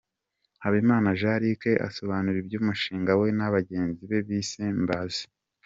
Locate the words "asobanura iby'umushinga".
1.87-3.11